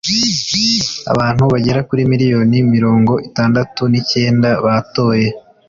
[1.11, 5.27] abantu bagera kuri miliyoni mirongo itandatu n'icyenda batoye